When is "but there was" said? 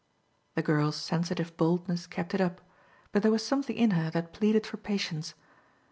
3.11-3.45